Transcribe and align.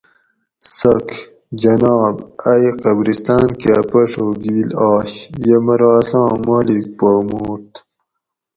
څاک: 0.75 1.07
جناب 1.61 2.15
ائ 2.51 2.65
قبرستان 2.83 3.47
کہ 3.61 3.75
پڛ 3.89 4.09
ہوگیل 4.19 4.69
آش 4.91 5.11
یہ 5.45 5.57
مرو 5.65 5.89
اساں 5.99 6.29
مالک 6.45 6.85
پا 6.97 7.09
مورت 7.27 7.71